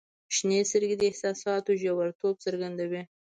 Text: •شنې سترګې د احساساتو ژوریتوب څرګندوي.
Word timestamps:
•شنې 0.35 0.59
سترګې 0.69 0.95
د 0.99 1.03
احساساتو 1.09 1.71
ژوریتوب 1.81 2.35
څرګندوي. 2.45 3.03